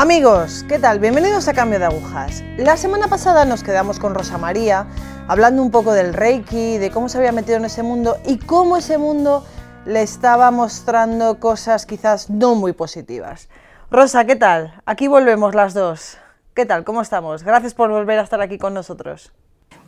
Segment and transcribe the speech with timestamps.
[0.00, 1.00] Amigos, ¿qué tal?
[1.00, 2.44] Bienvenidos a Cambio de Agujas.
[2.56, 4.86] La semana pasada nos quedamos con Rosa María
[5.26, 8.76] hablando un poco del Reiki, de cómo se había metido en ese mundo y cómo
[8.76, 9.44] ese mundo
[9.86, 13.48] le estaba mostrando cosas quizás no muy positivas.
[13.90, 14.80] Rosa, ¿qué tal?
[14.86, 16.16] Aquí volvemos las dos.
[16.54, 16.84] ¿Qué tal?
[16.84, 17.42] ¿Cómo estamos?
[17.42, 19.32] Gracias por volver a estar aquí con nosotros.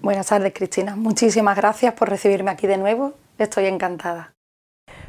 [0.02, 0.97] Buenas tardes, Cristina.
[0.97, 3.13] Muchísimas gracias por recibirme aquí de nuevo.
[3.38, 4.33] Estoy encantada.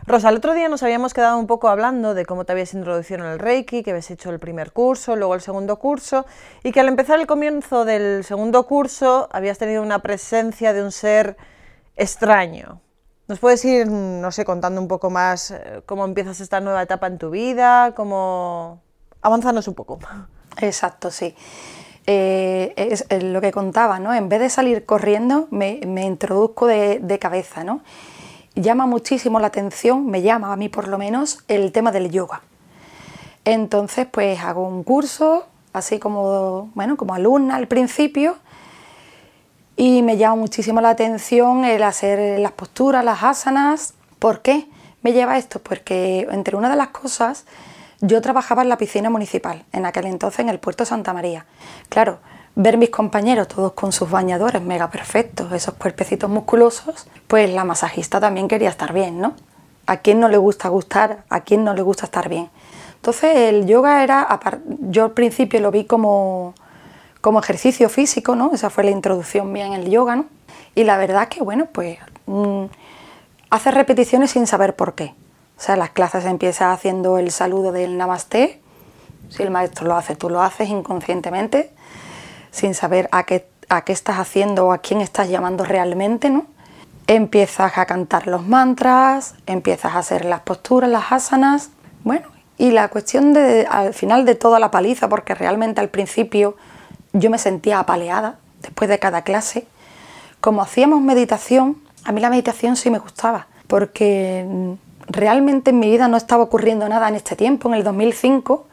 [0.06, 3.20] Rosa, el otro día nos habíamos quedado un poco hablando de cómo te habías introducido
[3.20, 6.26] en el Reiki, que habías hecho el primer curso, luego el segundo curso,
[6.64, 10.92] y que al empezar el comienzo del segundo curso habías tenido una presencia de un
[10.92, 11.38] ser
[11.96, 12.82] extraño.
[13.28, 17.08] ¿Nos puedes ir, no sé, contando un poco más eh, cómo empiezas esta nueva etapa
[17.08, 17.94] en tu vida?
[17.96, 18.82] Cómo...
[19.22, 20.00] Avanzarnos un poco.
[20.58, 21.36] Exacto, sí.
[22.08, 24.14] Eh, es, lo que contaba, ¿no?
[24.14, 27.84] En vez de salir corriendo, me, introduzco de, de cabeza, ¿no?
[28.56, 32.42] Llama muchísimo la atención, me llama a mí por lo menos, el tema del yoga.
[33.46, 38.38] Entonces, pues hago un curso, así como, bueno, como alumna al principio,
[39.76, 43.94] y me llama muchísimo la atención el hacer las posturas, las asanas.
[44.20, 44.68] ¿Por qué
[45.02, 45.60] me lleva esto?
[45.60, 47.46] Porque entre una de las cosas,
[48.02, 51.46] yo trabajaba en la piscina municipal, en aquel entonces en el puerto Santa María.
[51.90, 52.20] Claro,
[52.56, 58.20] ver mis compañeros todos con sus bañadores mega perfectos, esos cuerpecitos musculosos, pues la masajista
[58.20, 59.34] también quería estar bien, ¿no?
[59.86, 61.24] ¿A quién no le gusta gustar?
[61.30, 62.50] ¿A quién no le gusta estar bien?
[62.96, 64.40] Entonces el yoga era,
[64.82, 66.54] yo al principio lo vi como,
[67.20, 68.52] como ejercicio físico, ¿no?
[68.54, 70.26] Esa fue la introducción mía en el yoga, ¿no?
[70.76, 72.66] Y la verdad que, bueno, pues mm,
[73.50, 75.16] hace repeticiones sin saber por qué.
[75.58, 78.62] O sea, las clases empieza haciendo el saludo del namaste.
[79.30, 81.72] Si el maestro lo hace, tú lo haces inconscientemente
[82.52, 86.46] sin saber a qué, a qué estás haciendo o a quién estás llamando realmente, ¿no?
[87.08, 91.70] Empiezas a cantar los mantras, empiezas a hacer las posturas, las asanas,
[92.04, 92.28] bueno,
[92.58, 96.58] y la cuestión de, al final de toda la paliza, porque realmente al principio
[97.14, 99.66] yo me sentía apaleada después de cada clase,
[100.42, 104.76] como hacíamos meditación, a mí la meditación sí me gustaba, porque
[105.08, 108.68] realmente en mi vida no estaba ocurriendo nada en este tiempo, en el 2005,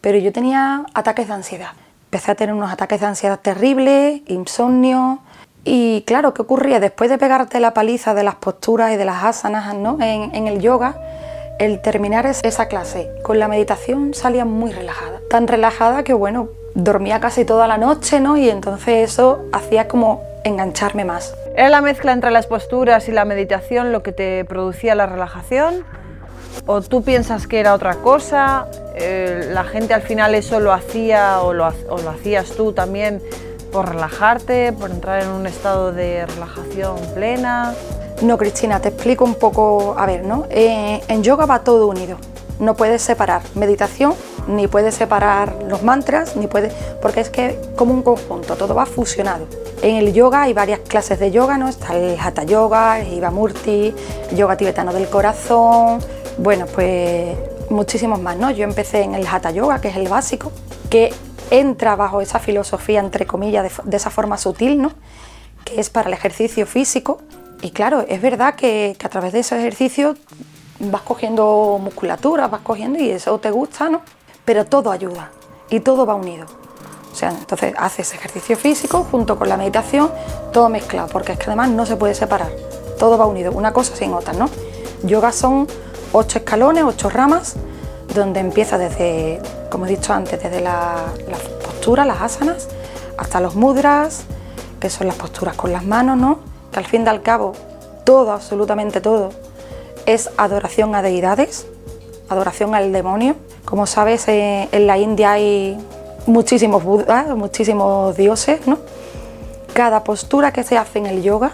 [0.00, 1.72] pero yo tenía ataques de ansiedad
[2.08, 5.18] empecé a tener unos ataques de ansiedad terribles, insomnio.
[5.62, 6.80] Y claro, ¿qué ocurría?
[6.80, 9.98] Después de pegarte la paliza de las posturas y de las asanas ¿no?
[10.00, 10.96] en, el yoga,
[11.58, 15.20] el terminar esa clase con la meditación salía muy relajada.
[15.28, 18.38] Tan relajada que, bueno, dormía casi toda la noche, ¿no?
[18.38, 21.34] Y entonces eso hacía como engancharme más.
[21.56, 25.84] ¿Era la mezcla entre las posturas y la meditación lo que te producía la relajación?
[26.66, 28.66] ¿O tú piensas que era otra cosa?
[28.94, 33.22] Eh, ¿La gente al final eso lo hacía o lo, hacías tú también
[33.72, 37.74] por relajarte, por entrar en un estado de relajación plena?
[38.22, 39.94] No, Cristina, te explico un poco.
[39.96, 40.46] A ver, ¿no?
[40.50, 42.18] Eh, en yoga va todo unido.
[42.58, 44.14] No puedes separar meditación,
[44.48, 46.72] ni puedes separar los mantras, ni puedes.
[47.00, 49.46] porque es que como un conjunto, todo va fusionado.
[49.80, 51.68] En el yoga hay varias clases de yoga, ¿no?
[51.68, 53.94] Está el Hatha Yoga, el Ivamurti,
[54.30, 56.00] el yoga tibetano del corazón,
[56.38, 57.36] bueno, pues
[57.68, 58.50] muchísimos más, ¿no?
[58.50, 60.52] Yo empecé en el Hatha Yoga, que es el básico,
[60.88, 61.12] que
[61.50, 64.92] entra bajo esa filosofía, entre comillas, de, esa forma sutil, ¿no?
[65.64, 67.20] Que es para el ejercicio físico.
[67.60, 70.16] Y claro, es verdad que, a través de ese ejercicio
[70.78, 74.02] vas cogiendo musculatura, vas cogiendo y eso te gusta, ¿no?
[74.44, 75.32] Pero todo ayuda
[75.70, 76.46] y todo va unido.
[77.12, 80.12] O sea, entonces haces ejercicio físico junto con la meditación,
[80.52, 82.52] todo mezclado, porque es que además no se puede separar,
[82.96, 84.48] todo va unido, una cosa sin otra, ¿no?
[85.02, 85.66] Yoga son
[86.12, 87.56] ocho escalones, ocho ramas,
[88.14, 92.68] donde empieza desde, como he dicho antes, desde las posturas, las asanas,
[93.16, 94.24] hasta los mudras,
[94.80, 96.38] que son las posturas con las manos, ¿no?
[96.72, 97.52] Que al fin y al cabo,
[98.04, 99.30] todo, absolutamente todo,
[100.06, 101.66] es adoración a deidades,
[102.28, 103.36] adoración al demonio.
[103.64, 105.78] Como sabes, eh, en la India hay
[106.26, 108.78] muchísimos budas, muchísimos dioses, ¿no?
[109.74, 111.52] Cada postura que se hace en el yoga,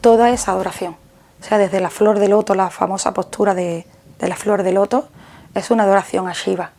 [0.00, 0.96] toda es adoración.
[1.40, 3.86] O sea, desde la flor de loto, la famosa postura de,
[4.20, 5.08] la flor de loto,
[5.54, 6.72] es una adoración a Shiva,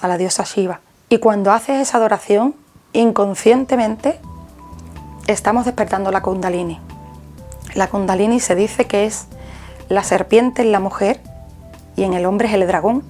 [0.00, 0.80] a la diosa Shiva.
[1.08, 2.54] Y cuando haces esa adoración,
[2.92, 4.20] inconscientemente
[5.26, 6.80] estamos despertando la kundalini.
[7.74, 9.26] La kundalini se dice que es
[9.88, 11.20] la serpiente en la mujer
[11.96, 13.02] y en el hombre es el dragón,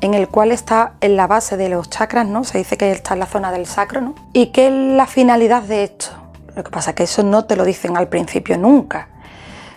[0.00, 2.44] en el cual está en la base de los chakras, ¿no?
[2.44, 4.14] Se dice que está en la zona del sacro, ¿no?
[4.32, 6.08] ¿Y qué es la finalidad de esto?
[6.54, 9.08] Lo que pasa es que eso no te lo dicen al principio nunca.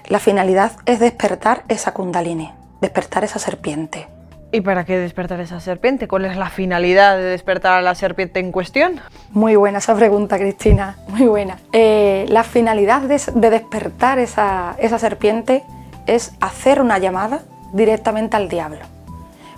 [0.08, 2.50] La finalidad es despertar esa kundalini,
[2.80, 4.08] despertar esa serpiente.
[4.54, 6.08] ¿Y para qué despertar esa serpiente?
[6.08, 9.02] ¿Cuál es la finalidad de despertar a la serpiente en cuestión?
[9.32, 11.60] Muy buena esa pregunta, Cristina, muy buena.
[11.74, 15.64] Eh, la finalidad de, despertar esa, esa serpiente
[16.06, 17.42] es hacer una llamada
[17.74, 18.86] directamente al diablo.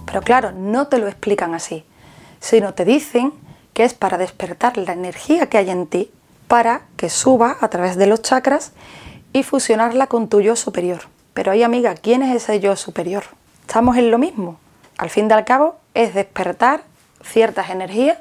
[0.07, 1.85] Pero claro, no te lo explican así.
[2.39, 3.33] sino te dicen
[3.73, 6.11] que es para despertar la energía que hay en ti
[6.47, 8.71] para que suba a través de los chakras
[9.33, 11.01] y fusionarla con tu yo superior.
[11.33, 13.23] Pero ahí, amiga, ¿quién es ese yo superior?
[13.61, 14.59] Estamos en lo mismo.
[14.97, 16.81] Al fin y al cabo, es despertar
[17.23, 18.17] ciertas energías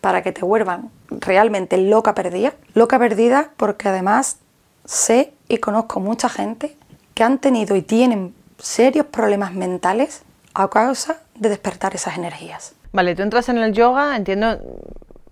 [0.00, 2.54] para que te vuelvan realmente loca perdida.
[2.74, 4.38] Loca perdida porque además
[4.84, 6.76] sé y conozco mucha gente
[7.14, 10.22] que han tenido y tienen serios problemas mentales
[10.54, 12.74] a causa de despertar esas energías.
[12.92, 14.58] Vale, tú entras en el yoga, entiendo,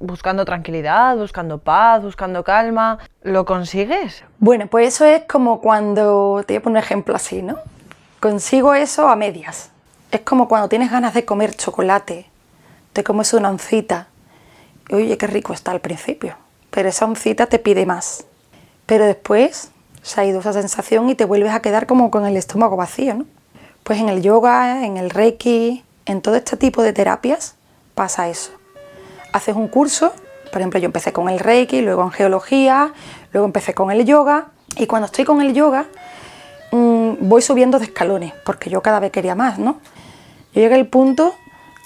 [0.01, 2.99] buscando tranquilidad, buscando paz, buscando calma.
[3.23, 4.25] ¿Lo consigues?
[4.39, 7.59] Bueno, pues eso es como cuando, te voy a poner un ejemplo así, ¿no?
[8.19, 9.71] Consigo eso a medias.
[10.11, 12.27] Es como cuando tienes ganas de comer chocolate,
[12.93, 14.09] te comes una oncita.
[14.91, 16.37] Oye, qué rico está al principio,
[16.71, 18.25] pero esa oncita te pide más.
[18.87, 19.71] Pero después
[20.03, 23.15] se ha ido esa sensación y te vuelves a quedar como con el estómago vacío,
[23.15, 23.27] ¿no?
[23.85, 27.55] Pues en el yoga, en el reiki, en todo este tipo de terapias
[27.95, 28.60] pasa eso.
[29.33, 30.13] Haces un curso,
[30.51, 32.93] por ejemplo, yo empecé con el reiki, luego en geología,
[33.33, 35.87] luego empecé con el yoga y cuando estoy con el yoga
[36.73, 39.79] mm, voy subiendo de escalones porque yo cada vez quería más, ¿no?
[40.53, 41.35] Llegué al punto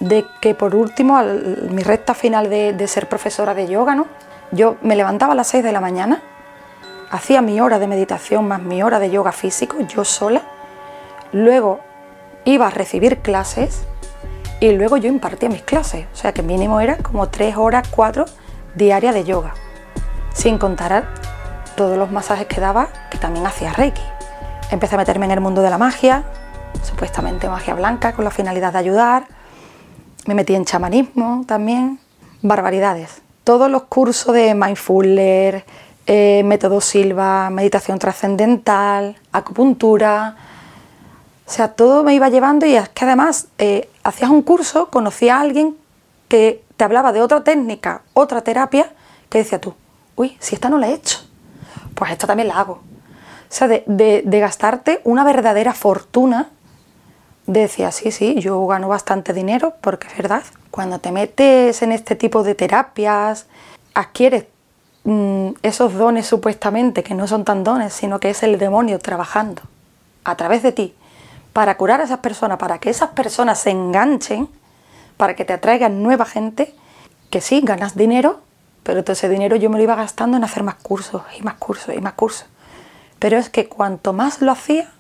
[0.01, 1.21] de que por último,
[1.71, 4.07] mi recta final de, de ser profesora de yoga, ¿no?
[4.53, 6.23] Yo me levantaba a las 6 de la mañana
[7.15, 10.43] hacía mi hora de meditación más mi hora de yoga físico, yo sola.
[11.33, 11.81] Luego
[12.45, 13.87] iba a recibir clases
[14.61, 16.07] y luego yo impartía mis clases.
[16.13, 18.25] O sea que mínimo era como tres horas, cuatro
[18.75, 19.55] diarias de yoga.
[20.33, 21.09] Sin contar
[21.77, 24.03] todos los masajes que daba, que también hacía Reiki.
[24.71, 26.25] Empecé a meterme en el mundo de la magia,
[26.83, 29.27] supuestamente magia blanca, con la finalidad de ayudar.
[30.27, 31.99] Me metí en chamanismo también,
[32.43, 33.23] barbaridades.
[33.45, 35.65] Todos los cursos de mindfulness,
[36.07, 40.37] eh, método Silva, meditación trascendental, acupuntura.
[41.47, 45.37] O sea, todo me iba llevando y es que además eh, hacías un curso, conocía
[45.37, 45.77] a alguien
[46.29, 48.93] que te hablaba de otra técnica, otra terapia,
[49.29, 49.75] que decía tú,
[50.17, 51.19] uy, si esta no la he hecho,
[51.95, 52.75] pues esta también la hago.
[52.75, 56.51] O sea, de, de gastarte una verdadera fortuna,
[57.47, 62.17] decía, sí, sí, yo gano bastante dinero, porque es verdad, cuando te metes en este
[62.17, 63.47] tipo de terapias,
[63.95, 64.47] adquieres
[65.05, 69.61] Mm, esos dones supuestamente, que no son tan dones, sino que es el demonio trabajando
[70.25, 70.95] a través de ti
[71.55, 74.49] para curar a esas personas, para que esas personas se enganchen,
[75.17, 76.75] para que te atraigan nueva gente,
[77.31, 78.41] que sí, ganas dinero,
[78.83, 81.55] pero todo ese dinero yo me lo iba gastando en hacer más cursos y más
[81.55, 82.47] cursos y más cursos.
[83.21, 84.91] Pero es que cuanto más lo hacía,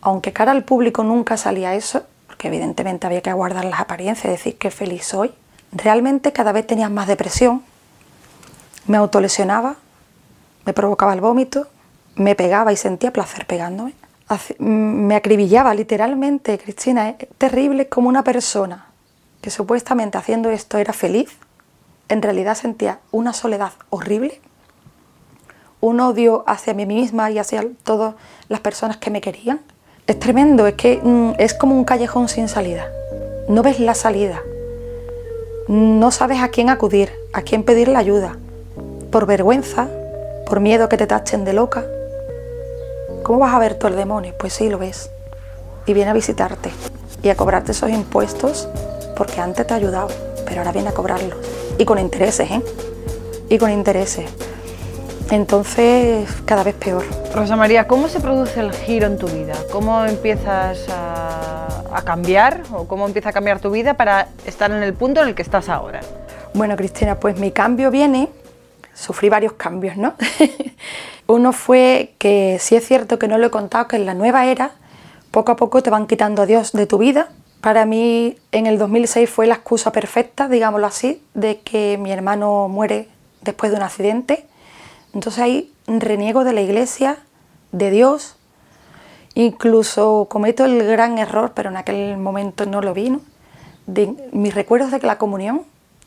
[0.00, 4.58] aunque cara al público nunca salía eso, porque evidentemente había que guardar las apariencias decir
[4.58, 5.32] que feliz soy,
[5.70, 7.62] realmente cada vez tenías más depresión,
[8.88, 9.76] me autolesionaba,
[10.66, 11.68] me provocaba el vómito,
[12.16, 13.94] me pegaba y sentía placer pegándome.
[14.58, 18.86] Me acribillaba literalmente, Cristina, es terrible como una persona
[19.40, 21.36] que supuestamente haciendo esto era feliz,
[22.08, 24.40] en realidad sentía una soledad horrible,
[25.80, 28.14] un odio hacia mí misma y hacia todas
[28.48, 29.60] las personas que me querían.
[30.06, 32.88] Es tremendo, es que mm, es como un callejón sin salida.
[33.48, 34.42] No ves la salida.
[35.68, 38.36] No sabes a quién acudir, a quién pedir la ayuda
[39.10, 39.88] por vergüenza,
[40.46, 41.84] por miedo que te tachen de loca.
[43.22, 44.34] ¿Cómo vas a ver tú el demonio?
[44.38, 45.10] Pues sí, lo ves.
[45.86, 46.70] Y viene a visitarte
[47.22, 48.68] y a cobrarte esos impuestos
[49.16, 50.08] porque antes te ha ayudado,
[50.46, 51.38] pero ahora viene a cobrarlos.
[51.78, 52.62] Y con intereses, ¿eh?
[53.48, 54.30] Y con intereses.
[55.30, 57.04] Entonces, cada vez peor.
[57.34, 59.54] Rosa María, ¿cómo se produce el giro en tu vida?
[59.70, 64.82] ¿Cómo empiezas a, a, cambiar o cómo empieza a cambiar tu vida para estar en
[64.82, 66.00] el punto en el que estás ahora?
[66.54, 68.28] Bueno, Cristina, pues mi cambio viene
[69.00, 70.14] sufrí varios cambios, ¿no?
[71.26, 74.46] Uno fue que sí es cierto que no lo he contado, que en la nueva
[74.46, 74.72] era
[75.30, 77.30] poco a poco te van quitando a Dios de tu vida.
[77.62, 82.68] Para mí en el 2006 fue la excusa perfecta, digámoslo así, de que mi hermano
[82.68, 83.08] muere
[83.42, 84.46] después de un accidente.
[85.14, 87.18] Entonces ahí reniego de la iglesia,
[87.72, 88.36] de Dios,
[89.34, 93.16] incluso cometo el gran error, pero en aquel momento no lo vi,
[93.86, 95.62] de mis recuerdos de la comunión,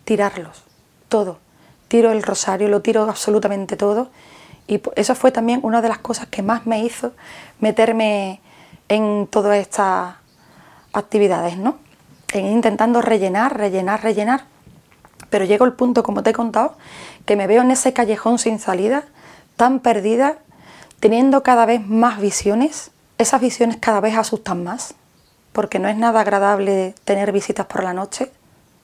[0.05, 0.63] tirarlos,
[1.09, 1.39] todo
[1.93, 4.09] tiro el rosario, lo tiro absolutamente todo.
[4.65, 7.11] Y eso fue también una de las cosas que más me hizo
[7.59, 8.41] meterme
[8.89, 10.15] en todas estas
[10.91, 11.77] actividades, ¿no?
[12.33, 14.45] En intentando rellenar, rellenar, rellenar.
[15.29, 16.77] Pero llego al punto, como te he contado,
[17.27, 19.03] que me veo en ese callejón sin salida,
[19.55, 20.37] tan perdida,
[20.99, 22.89] teniendo cada vez más visiones.
[23.19, 24.95] Esas visiones cada vez asustan más,
[25.51, 28.31] porque no es nada agradable tener visitas por la noche,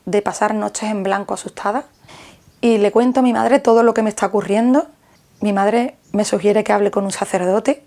[0.05, 1.85] de pasar noches en blanco asustada
[2.61, 4.87] y le cuento a mi madre todo lo que me está ocurriendo.
[5.41, 7.83] Mi madre me sugiere que hable con un sacerdote.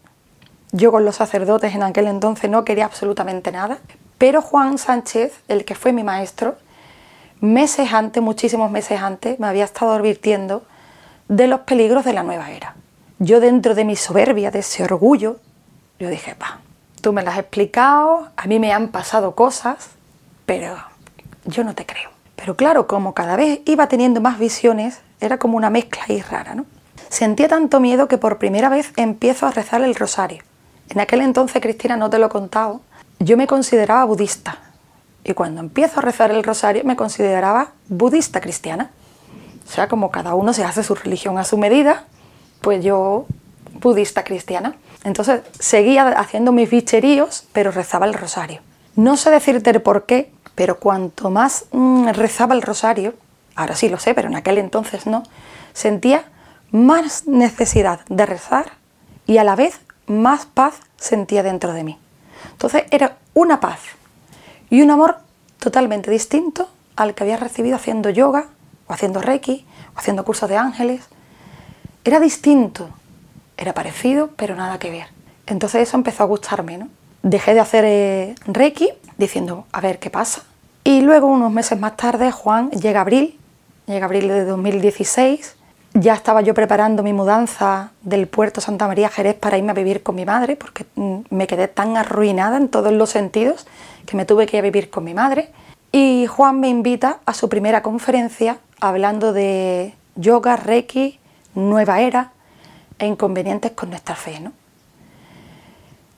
[0.73, 3.79] Yo con los sacerdotes en aquel entonces no quería absolutamente nada.
[4.19, 6.57] Pero Juan Sánchez, el que fue mi maestro,
[7.41, 10.63] meses antes, muchísimos meses antes, me había estado advirtiendo
[11.29, 12.77] de los peligros de la nueva era.
[13.19, 15.39] Yo dentro de mi soberbia, de ese orgullo,
[15.99, 16.61] yo dije, pa,
[17.01, 19.91] tú me las has explicado, a mí me han pasado cosas,
[20.47, 20.77] pero
[21.45, 22.12] yo no te creo.
[22.43, 26.57] Pero claro, como cada vez iba teniendo más visiones, era como una mezcla ahí rara,
[26.57, 26.67] ¿no?
[27.09, 30.43] Sentía tanto miedo que por primera vez empiezo a rezar el rosario.
[30.89, 32.81] En aquel entonces, Cristina, no te lo he contado,
[33.21, 34.59] yo me consideraba budista.
[35.23, 38.91] Y cuando empiezo a rezar el rosario me consideraba budista cristiana.
[39.65, 42.07] O sea, como cada uno se hace su religión a su medida,
[42.61, 43.27] pues yo
[43.81, 44.75] budista cristiana.
[45.05, 48.63] Entonces seguía haciendo mis bicheríos, pero rezaba el rosario.
[48.97, 53.15] No sé decirte el por qué, pero cuanto más mm, rezaba el rosario,
[53.55, 55.23] ahora sí lo sé, pero en aquel entonces no,
[55.73, 56.25] sentía
[56.71, 58.73] más necesidad de rezar
[59.27, 61.99] y a la vez más paz sentía dentro de mí.
[62.51, 63.81] Entonces era una paz
[64.69, 65.19] y un amor
[65.59, 68.47] totalmente distinto al que había recibido haciendo yoga
[68.89, 71.05] o haciendo reiki o haciendo cursos de ángeles.
[72.05, 72.91] Era distinto,
[73.57, 75.07] era parecido, pero nada que ver.
[75.47, 76.89] Entonces eso empezó a gustarme, ¿no?
[77.23, 80.43] Dejé de hacer eh, reiki diciendo, a ver qué pasa.
[80.85, 83.39] Y luego, unos meses más tarde, Juan llega abril,
[83.87, 85.57] llega abril de 2016
[85.95, 90.03] ya estaba yo preparando mi mudanza del puerto Santa María Jerez para irme a vivir
[90.03, 93.67] con mi madre, porque mm, me quedé tan arruinada en todos los sentidos
[94.07, 95.51] que me tuve que ir a vivir con mi madre.
[95.93, 101.19] Y Juan me invita a su primera conferencia hablando de yoga, reiki,
[101.55, 102.33] nueva era
[102.99, 104.41] e inconvenientes con nuestra fe.
[104.41, 104.53] ¿no?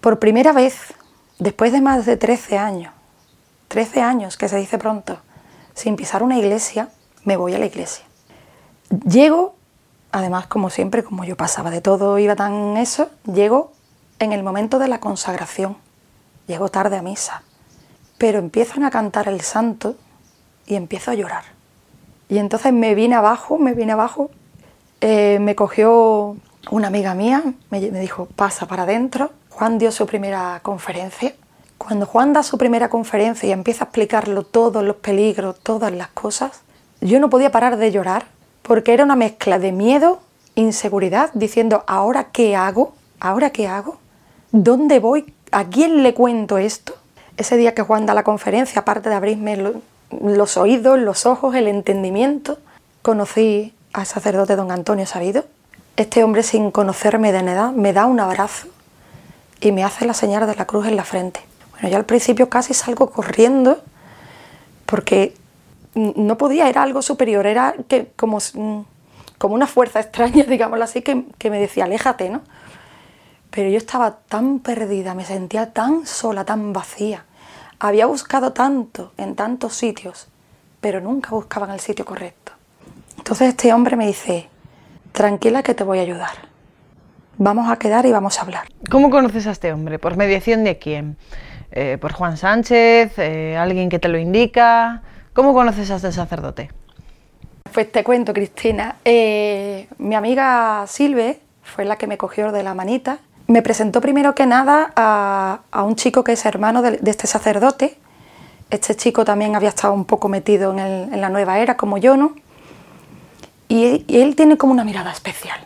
[0.05, 0.93] Por primera vez,
[1.39, 2.93] después de más de 13 años,
[3.69, 5.17] 13 años que se dice pronto,
[5.73, 6.91] sin pisar una iglesia,
[7.25, 8.05] me voy a la iglesia.
[9.09, 9.55] Llego
[10.13, 13.73] además, como siempre, como yo pasaba de todo, iba tan eso, llego
[14.19, 15.79] en el momento de la consagración.
[16.49, 17.43] Llego tarde a misa.
[18.19, 19.97] Pero empiezan a cantar el santo
[20.67, 21.45] y empiezo a llorar.
[22.29, 24.31] Y entonces me vine abajo, me vine abajo,
[25.01, 26.37] eh, me cogió
[26.71, 29.31] una amiga mía, me, me dijo, pasa para adentro.
[29.57, 31.33] Juan dio su primera conferencia.
[31.79, 36.09] Cuando Juan da su primera conferencia y empieza a explicarlo todos los peligros, todas las
[36.09, 36.63] cosas,
[37.01, 38.27] yo no podía parar de llorar
[38.63, 40.19] porque era una mezcla de miedo,
[40.57, 42.95] inseguridad, diciendo, ¿ahora qué hago?
[43.21, 43.99] ¿Ahora qué hago?
[44.51, 45.33] ¿Dónde voy?
[45.53, 46.97] ¿A quién le cuento esto?
[47.37, 49.73] Ese día que Juan da la conferencia, aparte de abrirme
[50.21, 52.59] los oídos, los ojos, el entendimiento,
[53.03, 55.45] conocí al sacerdote don Antonio Sabido.
[55.97, 58.74] Este hombre, sin conocerme de nada, me da un abrazo
[59.61, 61.41] y me hace la señal de la cruz en la frente.
[61.73, 63.83] Bueno, yo al principio casi salgo corriendo
[64.87, 65.35] porque
[65.95, 68.39] no podía, era algo superior, era que como,
[69.39, 72.43] como una fuerza extraña, digámoslo así, que, que me decía, aléjate, ¿no?
[73.51, 77.25] Pero yo estaba tan perdida, me sentía tan sola, tan vacía.
[77.79, 80.29] Había buscado tanto en tantos sitios,
[80.81, 82.53] pero nunca buscaban el sitio correcto.
[83.17, 84.49] Entonces este hombre me dice,
[85.13, 86.54] tranquila que te voy a ayudar.
[87.39, 88.69] Vamos a quedar y vamos a hablar.
[88.91, 89.99] ¿Cómo conoces a este hombre?
[89.99, 91.17] ¿Por mediación de quién?
[91.73, 93.19] Eh, ¿Por Juan Sánchez?
[93.19, 95.03] Eh, ¿Alguien que te lo indica?
[95.33, 96.71] ¿Cómo conoces a este sacerdote?
[97.73, 98.97] Pues te cuento, Cristina.
[99.05, 103.19] Eh, mi amiga Silve fue la que me cogió de la manita.
[103.49, 107.99] Me presentó primero que nada a, un chico que es hermano de, este sacerdote.
[108.71, 112.37] Este chico también había estado un poco metido en, la nueva era, como yo, ¿no?
[113.69, 115.59] Y, y él tiene como una mirada especial.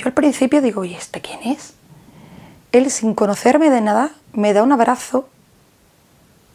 [0.00, 1.74] Yo al principio digo, ¿y este quién es?
[2.72, 5.28] Él, sin conocerme de nada, me da un abrazo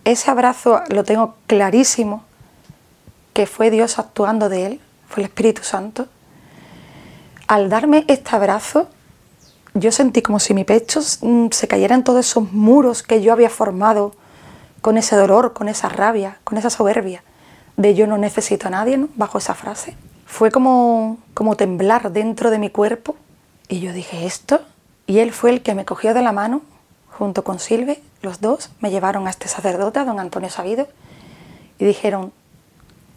[0.06, 2.24] ese abrazo lo tengo clarísimo,
[3.34, 6.08] que fue Dios actuando de él, fue el Espíritu Santo.
[7.48, 8.88] Al darme este abrazo,
[9.74, 13.34] yo sentí como si mi pecho mm, se cayera en todos esos muros que yo
[13.34, 14.14] había formado
[14.82, 17.24] con ese dolor, con esa rabia, con esa soberbia
[17.75, 19.10] de yo no necesito a nadie, ¿no?
[19.16, 19.98] bajo esa frase.
[20.28, 23.16] Fue como, como temblar dentro de mi cuerpo
[23.67, 24.62] y yo dije esto
[25.07, 26.62] y él fue el que me cogió de la mano
[27.10, 30.88] junto con Silve, los dos me llevaron a este sacerdote, a don Antonio Sabido,
[31.79, 32.34] y dijeron,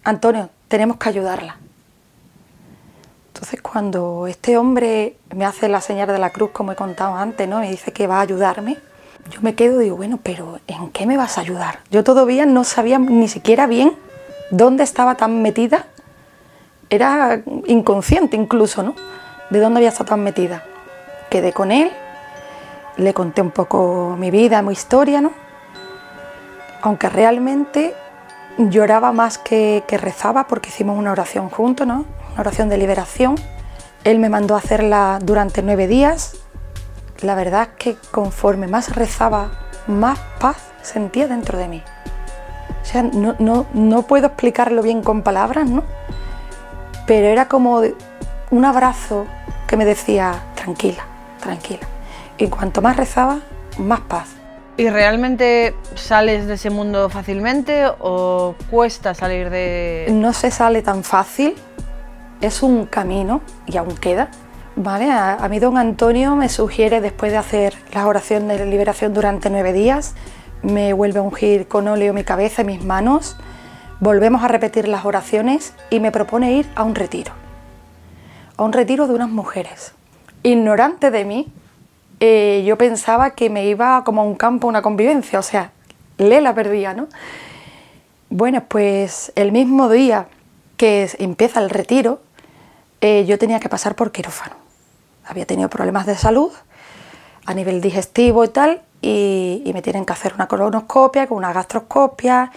[0.05, 1.57] Antonio, tenemos que ayudarla.
[3.29, 7.49] Entonces cuando este hombre me hace la señal de la cruz, como he contado antes,
[7.49, 7.61] ¿no?
[7.61, 8.79] me dice que va a ayudarme,
[9.31, 11.81] yo me quedo y digo, bueno, pero ¿en qué me vas a ayudar?
[11.91, 13.93] Yo todavía no sabía ni siquiera bien
[14.51, 15.87] dónde estaba tan metida.
[16.91, 18.95] Era inconsciente incluso, ¿no?
[19.51, 20.63] De dónde había estado tan metida.
[21.31, 21.91] Quedé con él,
[22.99, 25.33] le conté un poco mi vida, mi historia, ¿no?
[26.83, 27.95] Aunque realmente
[28.59, 32.05] lloraba más que, rezaba porque hicimos una oración juntos, ¿no?
[32.33, 33.37] Una oración de liberación.
[34.05, 36.37] Él me mandó a hacerla durante nueve días.
[37.21, 39.51] La verdad es que conforme más rezaba,
[39.87, 41.83] más paz sentía dentro de mí.
[42.83, 45.85] sea, no, no, no puedo explicarlo bien con palabras, ¿no?
[47.07, 47.83] Pero era como
[48.51, 49.27] un abrazo
[49.69, 51.05] que me decía, tranquila,
[51.41, 51.87] tranquila.
[52.39, 53.39] Y cuanto más rezaba,
[53.79, 54.31] más paz.
[54.77, 60.09] ¿Y realmente sales de ese mundo fácilmente o cuesta salir de...?
[60.11, 61.55] No se sale tan fácil,
[62.41, 64.31] es un camino y aún queda.
[64.79, 65.11] ¿vale?
[65.11, 69.73] A, mí don Antonio me sugiere, después de hacer las oraciones de liberación durante nueve
[69.73, 70.15] días,
[70.63, 73.37] me vuelve a ungir con óleo mi cabeza y mis manos,
[74.01, 77.33] volvemos a repetir las oraciones y me propone ir a un retiro.
[78.59, 79.93] A un retiro de unas mujeres.
[80.43, 81.47] Ignorante de mí,
[82.19, 85.71] eh, yo pensaba que me iba como a un campo, una convivencia, o sea,
[86.17, 87.07] le la perdía, ¿no?
[88.31, 90.27] Bueno, pues el mismo día
[90.77, 92.21] que empieza el retiro,
[93.01, 94.57] eh, yo tenía que pasar por quirófano.
[95.25, 96.51] Había tenido problemas de salud
[97.47, 101.53] a nivel digestivo y tal, y, y me tienen que hacer una colonoscopia con una
[101.53, 102.51] gastroscopia,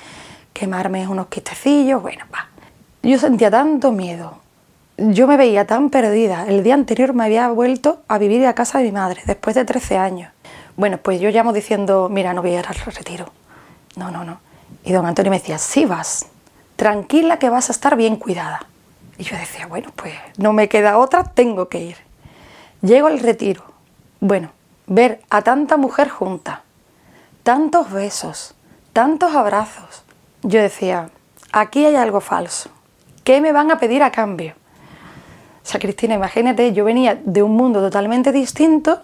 [0.52, 2.48] quemarme unos quistecillos, bueno, va.
[3.04, 4.41] Yo sentía tanto miedo,
[5.10, 6.46] yo me veía tan perdida.
[6.48, 9.66] El día anterior me había vuelto a vivir a casa de mi madre, después de
[9.66, 10.32] 13 años.
[10.78, 13.32] Bueno, pues yo llamo diciendo, mira, no voy a ir al retiro.
[13.96, 14.40] No, no, no.
[14.84, 16.28] Y don Antonio me decía, sí vas,
[16.76, 18.66] tranquila que vas a estar bien cuidada.
[19.18, 21.98] Y yo decía, bueno, pues no me queda otra, tengo que ir.
[22.82, 23.64] Llego al retiro.
[24.20, 24.52] Bueno,
[24.88, 26.64] ver a tanta mujer junta,
[27.44, 28.56] tantos besos,
[28.94, 30.04] tantos abrazos.
[30.44, 31.10] Yo decía,
[31.52, 32.70] aquí hay algo falso.
[33.24, 34.56] ¿Qué me van a pedir a cambio?
[35.64, 39.02] O sea, Cristina, imagínate, yo venía de un mundo totalmente distinto,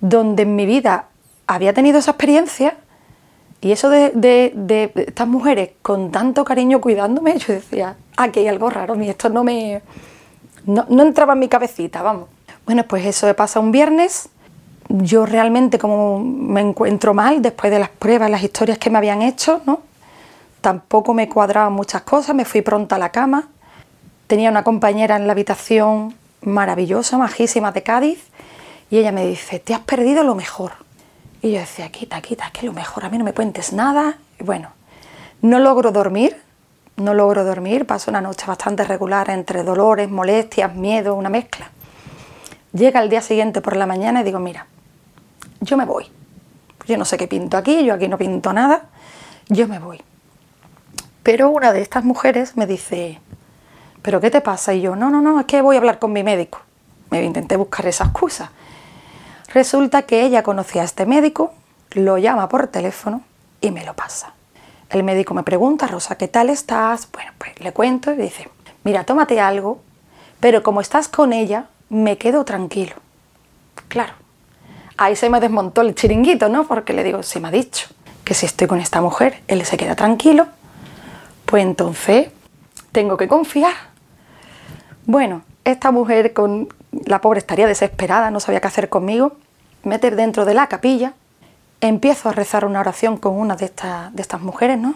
[0.00, 1.06] donde en mi vida
[1.46, 2.76] había tenido esa experiencia,
[3.60, 8.94] y eso de, estas mujeres con tanto cariño cuidándome, yo decía, aquí hay algo raro,
[9.02, 9.82] y esto no me.
[10.66, 12.28] No, no entraba en mi cabecita, vamos.
[12.66, 14.28] Bueno, pues eso pasa un viernes.
[14.90, 19.22] Yo realmente, como me encuentro mal después de las pruebas, las historias que me habían
[19.22, 19.80] hecho, ¿no?
[20.60, 23.48] Tampoco me cuadraban muchas cosas, me fui pronta a la cama
[24.28, 28.22] Tenía una compañera en la habitación maravillosa, majísima de Cádiz,
[28.90, 30.72] y ella me dice, te has perdido lo mejor.
[31.40, 34.18] Y yo decía, quita, quita, que lo mejor, a mí no me cuentes nada.
[34.38, 34.68] Bueno,
[35.40, 36.36] no logro dormir,
[36.96, 41.70] no logro dormir, paso una noche bastante regular entre dolores, molestias, miedo, una mezcla.
[42.74, 44.66] Llega el día siguiente por la mañana y digo, mira,
[45.62, 46.06] yo me voy.
[46.86, 48.90] Yo no sé qué pinto aquí, yo aquí no pinto nada,
[49.48, 50.02] yo me voy.
[51.22, 53.20] Pero una de estas mujeres me dice,
[54.02, 54.74] ¿pero qué te pasa?
[54.74, 56.60] Y yo, no, no, no, es que voy a hablar con mi médico.
[57.10, 58.52] Me intenté buscar esa excusa.
[59.52, 61.52] Resulta que ella conocía a este médico,
[61.92, 63.22] lo llama por teléfono
[63.60, 64.34] y me lo pasa.
[64.90, 67.08] El médico me pregunta, Rosa, ¿qué tal estás?
[67.12, 68.48] Bueno, pues le cuento y dice,
[68.84, 69.80] mira, tómate algo,
[70.40, 72.94] pero como estás con ella, me quedo tranquilo.
[73.88, 74.12] Claro,
[74.96, 76.66] ahí se me desmontó el chiringuito, ¿no?
[76.66, 77.88] Porque le digo, se me ha dicho
[78.24, 80.46] que si estoy con esta mujer, él se queda tranquilo,
[81.46, 82.28] pues entonces
[82.92, 83.74] tengo que confiar.
[85.06, 86.68] Bueno, esta mujer con
[87.06, 89.36] la pobre estaría desesperada, no sabía qué hacer conmigo,
[89.84, 91.14] meter dentro de la capilla,
[91.80, 94.94] empiezo a rezar una oración con una de estas, de estas mujeres, ¿no?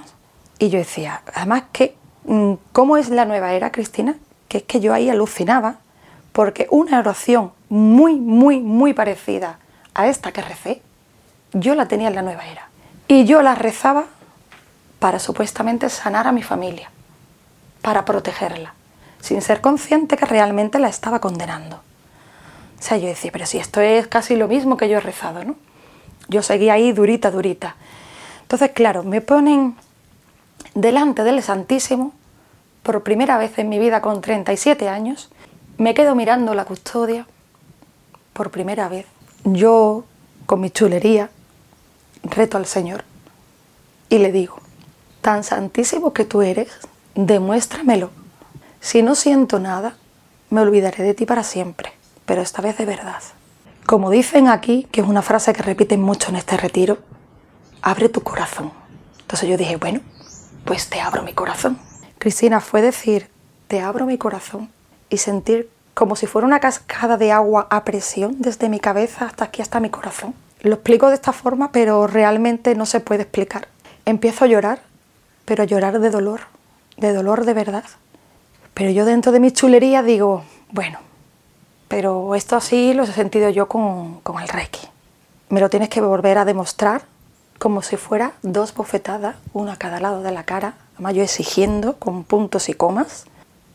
[0.59, 4.17] Y yo decía, además que, mm, ¿cómo es la nueva era, Cristina?
[4.49, 5.77] Que es que yo ahí alucinaba,
[6.33, 9.59] porque una oración muy, muy, muy parecida
[9.95, 10.83] a esta que recé,
[11.53, 12.69] yo la tenía en la nueva era.
[13.09, 14.07] Y yo la rezaba
[14.99, 16.91] para supuestamente sanar a mi familia
[17.83, 18.75] para protegerla,
[19.21, 21.77] sin ser consciente que realmente la estaba condenando.
[21.77, 25.45] O sea, yo decía, pero si esto es casi lo mismo que yo he rezado,
[25.45, 25.57] ¿no?
[26.29, 27.77] Yo seguía ahí durita, durita.
[28.43, 29.77] Entonces, claro, me ponen
[30.75, 32.13] delante del Santísimo,
[32.83, 35.31] por primera vez en mi vida con 37 años,
[35.79, 37.27] me quedo mirando la custodia,
[38.33, 39.07] por primera vez.
[39.45, 40.05] Yo,
[40.47, 41.31] con mi chulería,
[42.23, 43.05] reto al Señor
[44.09, 44.59] y le digo,
[45.21, 46.69] tan santísimo que tú eres,
[47.15, 48.11] demuéstramelo.
[48.81, 49.95] Si no siento nada,
[50.51, 51.93] me olvidaré de ti para siempre,
[52.27, 53.23] pero esta vez de verdad.
[53.87, 56.99] Como dicen aquí, que es una frase que repiten mucho en este retiro,
[57.81, 58.73] abre tu corazón.
[59.21, 60.01] Entonces yo dije, bueno,
[60.65, 61.79] pues te abro mi corazón.
[62.19, 63.29] Cristina fue decir,
[63.67, 64.71] te abro mi corazón
[65.11, 69.45] y sentir como si fuera una cascada de agua a presión desde mi cabeza hasta
[69.45, 70.35] aquí, hasta mi corazón.
[70.61, 73.69] Lo explico de esta forma, pero realmente no se puede explicar.
[74.05, 74.81] Empiezo a llorar,
[75.45, 76.43] pero a llorar de dolor,
[77.03, 77.85] de dolor de verdad.
[78.75, 80.99] Pero yo dentro de mi chulería digo, bueno,
[81.89, 84.89] pero esto así lo he sentido yo con, con el Reiki.
[85.51, 87.03] Me lo tienes que volver a demostrar
[87.59, 91.99] como si fuera dos bofetadas, una a cada lado de la cara, además yo exigiendo
[91.99, 93.27] con puntos y comas.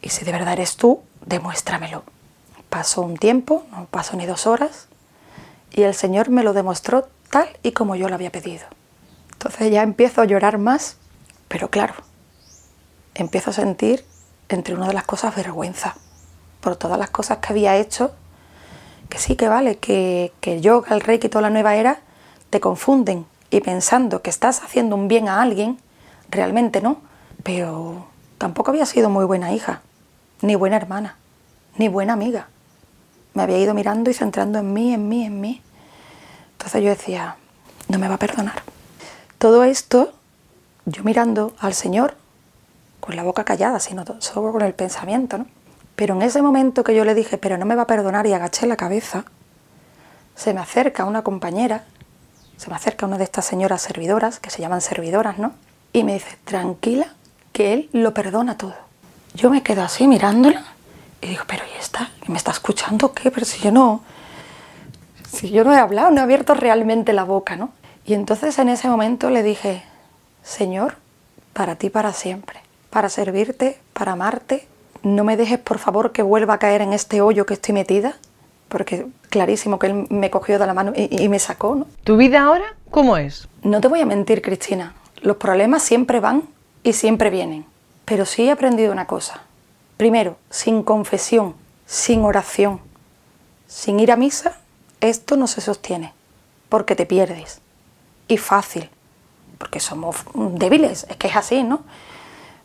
[0.02, 2.04] Y si de verdad eres tú, demuéstramelo.
[2.70, 4.88] Pasó un tiempo, no pasó ni dos horas,
[5.72, 8.66] y el Señor me lo demostró tal y como yo lo había pedido.
[9.34, 10.98] Entonces ya empiezo a llorar más
[11.48, 11.94] Pero claro,
[13.18, 14.06] empiezo a sentir
[14.50, 15.96] entre una de las cosas vergüenza
[16.62, 18.12] por todas las cosas que había hecho,
[19.10, 22.00] que sí que vale, que, que yo, el rey y toda la nueva era
[22.50, 25.78] te confunden y pensando que estás haciendo un bien a alguien,
[26.30, 26.98] realmente no,
[27.44, 29.82] pero tampoco había sido muy buena hija,
[30.42, 31.16] ni buena hermana,
[31.78, 32.48] ni buena amiga.
[33.34, 35.62] Me había ido mirando y centrando en mí, en mí, en mí.
[36.54, 37.38] Entonces yo decía,
[37.88, 38.64] no me va a perdonar.
[39.38, 40.14] Todo esto,
[40.86, 42.16] yo mirando al Señor,
[43.08, 45.46] con la boca callada, sino solo con el pensamiento, ¿no?
[45.96, 48.34] Pero en ese momento que yo le dije, pero no me va a perdonar y
[48.34, 49.24] agaché la cabeza,
[50.36, 51.86] se me acerca una compañera,
[52.58, 55.54] se me acerca una de estas señoras servidoras, que se llaman servidoras, ¿no?
[55.94, 57.08] Y me dice, tranquila,
[57.54, 58.76] que él lo perdona todo.
[59.36, 60.66] Yo me quedo así mirándola
[61.22, 62.12] y digo, pero ¿y esta?
[62.28, 63.32] ¿Me está escuchando qué?
[63.32, 64.02] Pero si yo no,
[65.32, 67.72] si yo no he hablado, no he abierto realmente la boca, ¿no?
[68.06, 69.82] Y entonces en ese momento le dije,
[70.44, 70.98] Señor,
[71.54, 72.67] para ti para siempre,
[72.98, 74.68] para servirte, para amarte,
[75.04, 78.18] no me dejes por favor que vuelva a caer en este hoyo que estoy metida,
[78.70, 81.76] porque clarísimo que él me cogió de la mano y, me sacó.
[81.76, 81.86] ¿no?
[82.04, 83.48] ¿Tu vida ahora cómo es?
[83.62, 86.42] No te voy a mentir, Cristina, los problemas siempre van
[86.82, 87.68] y siempre vienen,
[88.04, 89.44] pero sí he aprendido una cosa.
[89.98, 91.54] Primero, sin confesión,
[91.86, 92.80] sin oración,
[93.68, 94.58] sin ir a misa,
[95.02, 96.16] esto no se sostiene,
[96.68, 97.62] porque te pierdes.
[98.28, 98.90] Y fácil,
[99.60, 101.84] porque somos débiles, es que es así, ¿no?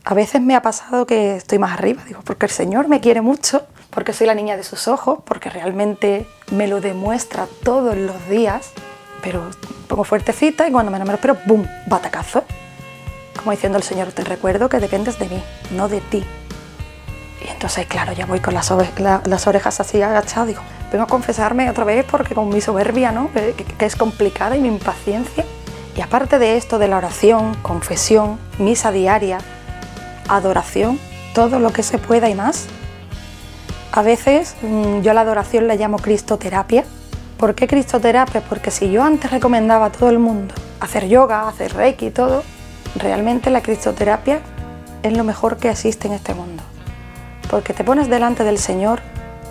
[0.05, 3.21] A veces me ha pasado que estoy más arriba, digo, porque el Señor me quiere
[3.21, 8.29] mucho, porque soy la niña de sus ojos, porque realmente me lo demuestra todos los
[8.29, 8.73] días,
[9.23, 9.49] pero
[9.87, 12.43] pongo fuertecita y cuando me lo espero, ¡bum!, batacazo.
[13.37, 16.25] Como diciendo el Señor, te recuerdo que dependes de mí, no de ti.
[17.45, 18.73] Y entonces, claro, ya voy con las,
[19.47, 23.31] orejas así agachadas, digo, vengo a confesarme otra vez porque con mi soberbia, ¿no?
[23.33, 25.45] que es complicada y mi impaciencia.
[25.95, 29.38] Y aparte de esto de la oración, confesión, misa diaria,
[30.37, 30.99] adoración,
[31.35, 32.66] todo lo que se pueda y más.
[33.92, 36.85] A veces mm, yo la adoración la llamo cristoterapia.
[37.37, 38.40] ¿Por qué cristoterapia?
[38.40, 42.42] Porque si yo antes recomendaba a todo el mundo hacer yoga, hacer reiki y todo,
[42.97, 44.40] realmente la cristoterapia
[45.03, 46.62] es lo mejor que existe en este mundo.
[47.51, 49.01] Porque te pones delante del Señor,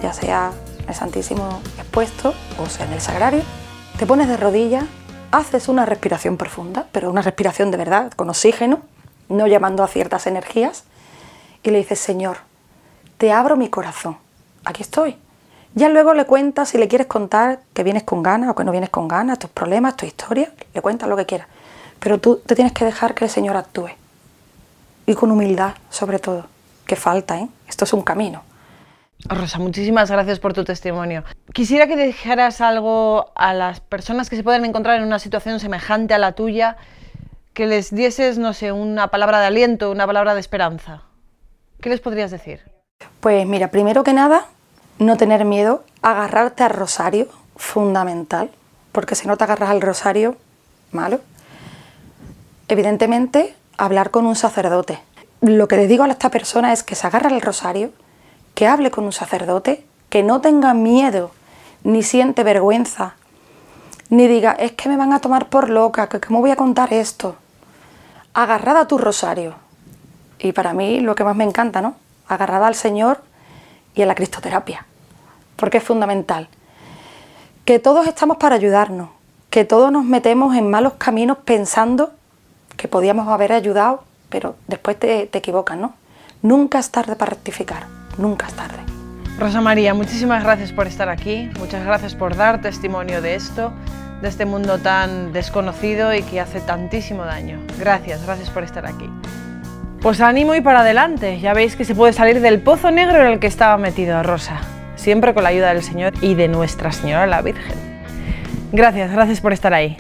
[0.02, 0.52] ya sea
[0.88, 3.42] el Santísimo expuesto o sea en el sagrario,
[3.98, 4.86] te pones de rodillas,
[5.32, 8.82] haces una respiración profunda, pero una respiración de verdad, con oxígeno,
[9.32, 10.84] no llamando a ciertas energías,
[11.64, 12.38] y le dices, Señor,
[13.18, 14.18] te abro mi corazón,
[14.66, 15.18] aquí estoy.
[15.74, 18.72] Ya luego le cuentas, si le quieres contar que vienes con ganas o que no
[18.72, 21.48] vienes con ganas, tus problemas, tu historia, le cuentas lo que quieras.
[22.00, 23.90] Pero tú te tienes que dejar que el Señor actúe.
[25.06, 26.48] Y con humildad, sobre todo,
[26.86, 27.48] que falta, ¿eh?
[27.68, 28.44] Esto es un camino.
[29.26, 31.24] Rosa, muchísimas gracias por tu testimonio.
[31.54, 36.14] Quisiera que dijeras algo a las personas que se pueden encontrar en una situación semejante
[36.14, 36.78] a la tuya
[37.54, 41.02] que les dieses, no sé, una palabra de aliento, una palabra de esperanza,
[41.82, 42.62] ¿qué les podrías decir?
[43.20, 44.46] Pues mira, primero que nada,
[45.00, 48.50] no tener miedo, agarrarte al rosario, fundamental,
[48.92, 50.38] porque si no te agarras al rosario,
[50.92, 51.20] malo.
[52.68, 55.00] Evidentemente, hablar con un sacerdote.
[55.42, 57.92] Lo que les digo a esta persona es que se agarre al rosario,
[58.56, 61.32] que hable con un sacerdote, que no tenga miedo,
[61.84, 63.16] ni siente vergüenza,
[64.10, 66.94] ni diga, es que me van a tomar por loca, que cómo voy a contar
[66.94, 67.38] esto
[68.34, 69.56] agarrada a tu rosario.
[70.40, 71.96] Y para mí lo que más me encanta, ¿no?
[72.28, 73.22] Agarrada al Señor
[73.94, 74.86] y a la cristoterapia,
[75.56, 76.48] porque es fundamental.
[77.66, 79.10] Que todos estamos para ayudarnos,
[79.50, 82.12] que todos nos metemos en malos caminos pensando
[82.78, 85.94] que podíamos haber ayudado, pero después te, te equivocas, ¿no?
[86.42, 87.86] Nunca es tarde para rectificar,
[88.18, 88.91] nunca es tarde.
[89.42, 93.74] Rosa María, muchísimas gracias por estar aquí, muchas gracias por dar testimonio de esto
[94.22, 97.58] de este mundo tan desconocido y que hace tantísimo daño.
[97.80, 99.10] Gracias, gracias por estar aquí.
[100.00, 103.32] Pues ánimo y para adelante, ya veis que se puede salir del pozo negro en
[103.32, 104.62] el que estaba metido Rosa,
[104.96, 107.74] siempre con la ayuda del Señor y de Nuestra Señora la Virgen.
[108.72, 109.98] Gracias, gracias por estar ahí.